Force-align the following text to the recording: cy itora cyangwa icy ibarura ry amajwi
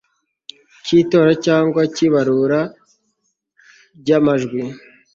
cy 0.83 0.91
itora 1.01 1.31
cyangwa 1.45 1.79
icy 1.87 2.01
ibarura 2.07 2.61
ry 3.99 4.09
amajwi 4.17 4.61